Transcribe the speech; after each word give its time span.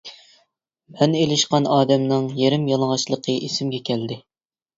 مەن 0.95 1.13
ئېلىشقان 1.19 1.67
ئادەمنىڭ 1.73 2.25
يېرىم 2.41 2.65
يالىڭاچلىقى 2.73 3.37
ئېسىمگە 3.45 3.85
كەلدى. 3.93 4.21